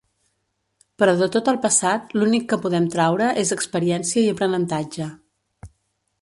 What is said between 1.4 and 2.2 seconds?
el passat